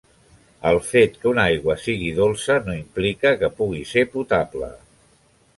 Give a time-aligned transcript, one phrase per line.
[0.69, 4.73] El fet que una aigua sigui dolça no implica que pugui ser potable.